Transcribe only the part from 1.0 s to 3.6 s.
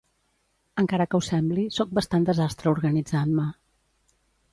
que ho sembli, soc bastant desastre organitzant-me.